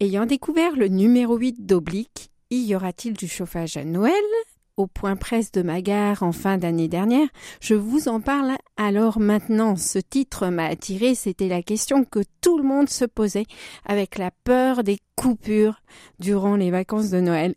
Ayant 0.00 0.26
découvert 0.26 0.76
le 0.76 0.86
numéro 0.86 1.36
8 1.36 1.66
d'oblique, 1.66 2.30
y 2.52 2.72
aura-t-il 2.76 3.14
du 3.14 3.26
chauffage 3.26 3.76
à 3.76 3.82
Noël? 3.82 4.14
Au 4.76 4.86
point 4.86 5.16
presse 5.16 5.50
de 5.50 5.60
ma 5.60 5.82
gare 5.82 6.22
en 6.22 6.30
fin 6.30 6.56
d'année 6.56 6.86
dernière, 6.86 7.26
je 7.60 7.74
vous 7.74 8.06
en 8.06 8.20
parle 8.20 8.52
alors 8.76 9.18
maintenant. 9.18 9.74
Ce 9.74 9.98
titre 9.98 10.50
m'a 10.50 10.66
attiré, 10.66 11.16
c'était 11.16 11.48
la 11.48 11.62
question 11.62 12.04
que 12.04 12.20
tout 12.40 12.58
le 12.58 12.62
monde 12.62 12.88
se 12.88 13.06
posait 13.06 13.46
avec 13.84 14.18
la 14.18 14.30
peur 14.44 14.84
des 14.84 15.00
coupures 15.16 15.80
durant 16.20 16.54
les 16.54 16.70
vacances 16.70 17.10
de 17.10 17.18
Noël 17.18 17.56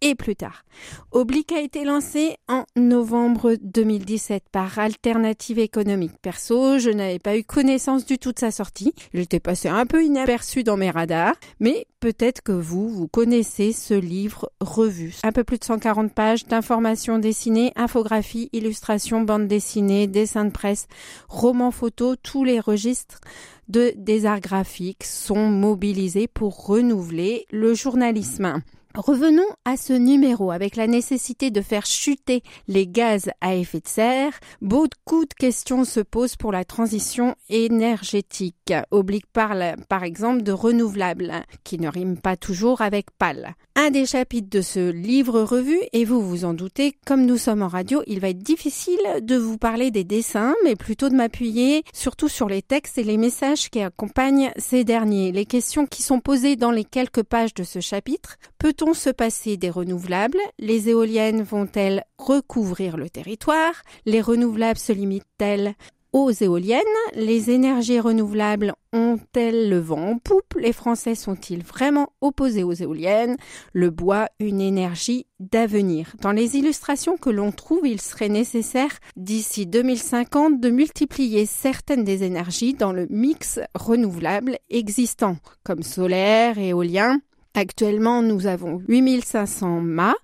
et 0.00 0.14
plus 0.14 0.36
tard. 0.36 0.64
Oblique 1.10 1.52
a 1.52 1.60
été 1.60 1.84
lancé 1.84 2.36
en 2.48 2.64
novembre 2.76 3.56
2017 3.60 4.44
par 4.52 4.78
Alternative 4.78 5.58
économique. 5.58 6.12
Perso, 6.20 6.78
je 6.78 6.90
n'avais 6.90 7.18
pas 7.18 7.36
eu 7.36 7.44
connaissance 7.44 8.04
du 8.04 8.18
tout 8.18 8.32
de 8.32 8.38
sa 8.38 8.50
sortie. 8.50 8.92
Il 9.14 9.20
était 9.20 9.40
passé 9.40 9.68
un 9.68 9.86
peu 9.86 10.04
inaperçu 10.04 10.64
dans 10.64 10.76
mes 10.76 10.90
radars, 10.90 11.34
mais 11.60 11.86
peut-être 12.00 12.42
que 12.42 12.52
vous, 12.52 12.88
vous 12.88 13.08
connaissez 13.08 13.72
ce 13.72 13.94
livre 13.94 14.50
revu. 14.60 15.16
Un 15.22 15.32
peu 15.32 15.44
plus 15.44 15.58
de 15.58 15.64
140 15.64 16.12
pages 16.12 16.46
d'informations 16.46 17.18
dessinées, 17.18 17.72
infographies, 17.76 18.50
illustrations, 18.52 19.22
bandes 19.22 19.48
dessinées, 19.48 20.06
dessins 20.06 20.44
de 20.44 20.50
presse, 20.50 20.86
romans 21.28 21.70
photos, 21.70 22.16
tous 22.22 22.44
les 22.44 22.60
registres 22.60 23.20
de, 23.68 23.92
des 23.96 24.26
arts 24.26 24.40
graphiques 24.40 25.04
sont 25.04 25.48
mobilisés 25.48 26.28
pour 26.28 26.66
renouveler 26.66 27.46
le 27.50 27.74
journalisme. 27.74 28.62
Revenons 28.96 29.44
à 29.66 29.76
ce 29.76 29.92
numéro 29.92 30.50
avec 30.50 30.74
la 30.74 30.86
nécessité 30.86 31.50
de 31.50 31.60
faire 31.60 31.84
chuter 31.84 32.42
les 32.66 32.86
gaz 32.86 33.28
à 33.42 33.54
effet 33.54 33.80
de 33.80 33.88
serre. 33.88 34.32
Beaucoup 34.62 35.26
de 35.26 35.34
questions 35.34 35.84
se 35.84 36.00
posent 36.00 36.36
pour 36.36 36.50
la 36.50 36.64
transition 36.64 37.34
énergétique. 37.50 38.72
Oblique 38.90 39.26
parle 39.34 39.76
par 39.90 40.02
exemple 40.02 40.42
de 40.42 40.52
renouvelables, 40.52 41.44
qui 41.62 41.78
ne 41.78 41.88
rime 41.88 42.16
pas 42.16 42.38
toujours 42.38 42.80
avec 42.80 43.10
pâle. 43.18 43.54
Un 43.78 43.90
des 43.90 44.06
chapitres 44.06 44.48
de 44.48 44.62
ce 44.62 44.90
livre 44.90 45.42
revu, 45.42 45.78
et 45.92 46.06
vous 46.06 46.26
vous 46.26 46.46
en 46.46 46.54
doutez, 46.54 46.96
comme 47.04 47.26
nous 47.26 47.36
sommes 47.36 47.60
en 47.60 47.68
radio, 47.68 48.02
il 48.06 48.20
va 48.20 48.30
être 48.30 48.38
difficile 48.38 48.98
de 49.20 49.36
vous 49.36 49.58
parler 49.58 49.90
des 49.90 50.04
dessins, 50.04 50.54
mais 50.64 50.74
plutôt 50.74 51.10
de 51.10 51.14
m'appuyer 51.14 51.84
surtout 51.92 52.28
sur 52.28 52.48
les 52.48 52.62
textes 52.62 52.96
et 52.96 53.04
les 53.04 53.18
messages 53.18 53.68
qui 53.68 53.82
accompagnent 53.82 54.50
ces 54.56 54.84
derniers. 54.84 55.30
Les 55.32 55.44
questions 55.44 55.84
qui 55.84 56.02
sont 56.02 56.20
posées 56.20 56.56
dans 56.56 56.70
les 56.70 56.84
quelques 56.84 57.22
pages 57.22 57.52
de 57.52 57.64
ce 57.64 57.80
chapitre. 57.80 58.38
Peut-on 58.58 58.85
se 58.94 59.10
passer 59.10 59.56
des 59.56 59.70
renouvelables. 59.70 60.40
Les 60.58 60.88
éoliennes 60.88 61.42
vont-elles 61.42 62.04
recouvrir 62.18 62.96
le 62.96 63.10
territoire? 63.10 63.82
Les 64.04 64.20
renouvelables 64.20 64.78
se 64.78 64.92
limitent-elles 64.92 65.74
aux 66.12 66.30
éoliennes? 66.30 66.82
Les 67.14 67.50
énergies 67.50 68.00
renouvelables 68.00 68.72
ont-elles 68.94 69.68
le 69.68 69.78
vent 69.78 70.12
en 70.12 70.18
poupe? 70.18 70.54
Les 70.58 70.72
Français 70.72 71.14
sont-ils 71.14 71.62
vraiment 71.62 72.08
opposés 72.22 72.64
aux 72.64 72.72
éoliennes? 72.72 73.36
Le 73.74 73.90
bois, 73.90 74.28
une 74.40 74.62
énergie 74.62 75.26
d'avenir. 75.40 76.14
Dans 76.22 76.32
les 76.32 76.56
illustrations 76.56 77.18
que 77.18 77.28
l'on 77.28 77.52
trouve, 77.52 77.86
il 77.86 78.00
serait 78.00 78.30
nécessaire 78.30 78.98
d'ici 79.16 79.66
2050 79.66 80.58
de 80.58 80.70
multiplier 80.70 81.44
certaines 81.44 82.04
des 82.04 82.24
énergies 82.24 82.72
dans 82.72 82.92
le 82.92 83.06
mix 83.10 83.60
renouvelable 83.74 84.56
existant, 84.70 85.36
comme 85.64 85.82
solaire, 85.82 86.58
éolien, 86.58 87.20
Actuellement, 87.58 88.20
nous 88.20 88.46
avons 88.46 88.82
8500 88.86 89.80
mâts 89.80 90.18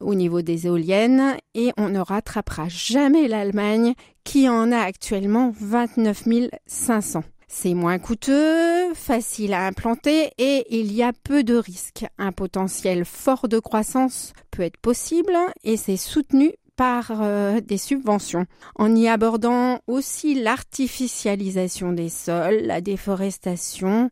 au 0.00 0.14
niveau 0.14 0.42
des 0.42 0.66
éoliennes 0.66 1.38
et 1.54 1.72
on 1.78 1.88
ne 1.88 1.98
rattrapera 1.98 2.68
jamais 2.68 3.26
l'Allemagne 3.26 3.94
qui 4.22 4.50
en 4.50 4.70
a 4.70 4.80
actuellement 4.80 5.50
29 5.58 6.24
500. 6.66 7.24
C'est 7.48 7.72
moins 7.72 7.98
coûteux, 7.98 8.92
facile 8.92 9.54
à 9.54 9.66
implanter 9.66 10.32
et 10.36 10.66
il 10.78 10.92
y 10.92 11.02
a 11.02 11.14
peu 11.14 11.42
de 11.42 11.54
risques. 11.54 12.04
Un 12.18 12.32
potentiel 12.32 13.06
fort 13.06 13.48
de 13.48 13.60
croissance 13.60 14.34
peut 14.50 14.62
être 14.62 14.76
possible 14.76 15.38
et 15.62 15.78
c'est 15.78 15.96
soutenu 15.96 16.52
par 16.76 17.22
euh, 17.22 17.62
des 17.62 17.78
subventions, 17.78 18.44
en 18.74 18.94
y 18.94 19.08
abordant 19.08 19.78
aussi 19.86 20.34
l'artificialisation 20.34 21.92
des 21.92 22.10
sols, 22.10 22.60
la 22.64 22.82
déforestation, 22.82 24.10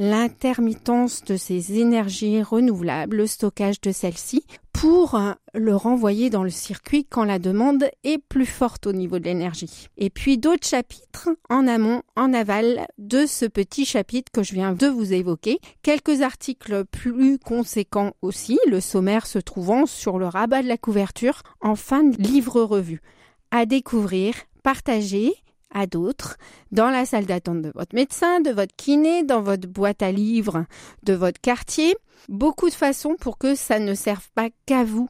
l'intermittence 0.00 1.24
de 1.24 1.36
ces 1.36 1.78
énergies 1.78 2.42
renouvelables, 2.42 3.18
le 3.18 3.26
stockage 3.26 3.82
de 3.82 3.92
celles-ci, 3.92 4.46
pour 4.72 5.20
le 5.52 5.76
renvoyer 5.76 6.30
dans 6.30 6.42
le 6.42 6.48
circuit 6.48 7.04
quand 7.04 7.24
la 7.24 7.38
demande 7.38 7.84
est 8.02 8.16
plus 8.16 8.46
forte 8.46 8.86
au 8.86 8.92
niveau 8.94 9.18
de 9.18 9.24
l'énergie. 9.24 9.88
Et 9.98 10.08
puis 10.08 10.38
d'autres 10.38 10.66
chapitres 10.66 11.28
en 11.50 11.66
amont, 11.66 12.00
en 12.16 12.32
aval 12.32 12.86
de 12.96 13.26
ce 13.26 13.44
petit 13.44 13.84
chapitre 13.84 14.32
que 14.32 14.42
je 14.42 14.54
viens 14.54 14.72
de 14.72 14.86
vous 14.86 15.12
évoquer. 15.12 15.60
Quelques 15.82 16.22
articles 16.22 16.86
plus 16.86 17.38
conséquents 17.38 18.12
aussi, 18.22 18.58
le 18.66 18.80
sommaire 18.80 19.26
se 19.26 19.38
trouvant 19.38 19.84
sur 19.84 20.18
le 20.18 20.28
rabat 20.28 20.62
de 20.62 20.68
la 20.68 20.78
couverture 20.78 21.42
en 21.60 21.76
fin 21.76 22.04
de 22.04 22.16
livre 22.16 22.62
revue. 22.62 23.02
À 23.50 23.66
découvrir, 23.66 24.32
partager 24.62 25.34
à 25.72 25.86
d'autres, 25.86 26.36
dans 26.72 26.90
la 26.90 27.06
salle 27.06 27.26
d'attente 27.26 27.62
de 27.62 27.72
votre 27.74 27.94
médecin, 27.94 28.40
de 28.40 28.50
votre 28.50 28.74
kiné, 28.76 29.22
dans 29.22 29.42
votre 29.42 29.68
boîte 29.68 30.02
à 30.02 30.12
livres, 30.12 30.64
de 31.02 31.12
votre 31.12 31.40
quartier. 31.40 31.96
Beaucoup 32.28 32.68
de 32.68 32.74
façons 32.74 33.16
pour 33.18 33.38
que 33.38 33.54
ça 33.54 33.78
ne 33.78 33.94
serve 33.94 34.28
pas 34.34 34.48
qu'à 34.66 34.84
vous. 34.84 35.08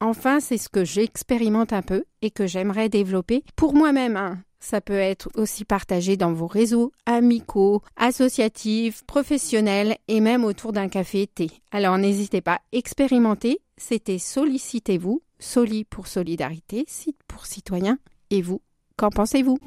Enfin, 0.00 0.40
c'est 0.40 0.58
ce 0.58 0.68
que 0.68 0.84
j'expérimente 0.84 1.72
un 1.72 1.82
peu 1.82 2.04
et 2.22 2.30
que 2.30 2.46
j'aimerais 2.46 2.88
développer 2.88 3.44
pour 3.54 3.74
moi-même. 3.74 4.16
Hein. 4.16 4.42
Ça 4.58 4.80
peut 4.80 4.94
être 4.94 5.28
aussi 5.34 5.64
partagé 5.64 6.16
dans 6.16 6.32
vos 6.32 6.46
réseaux 6.46 6.92
amicaux, 7.04 7.82
associatifs, 7.96 9.02
professionnels 9.04 9.96
et 10.06 10.20
même 10.20 10.44
autour 10.44 10.72
d'un 10.72 10.88
café-thé. 10.88 11.50
Alors 11.72 11.98
n'hésitez 11.98 12.40
pas, 12.40 12.60
expérimentez. 12.70 13.60
C'était 13.76 14.18
Sollicitez-vous, 14.18 15.22
Soli 15.40 15.84
pour 15.84 16.06
solidarité, 16.06 16.84
site 16.86 17.18
pour 17.26 17.46
citoyens. 17.46 17.98
Et 18.30 18.40
vous, 18.40 18.60
qu'en 18.96 19.10
pensez-vous? 19.10 19.58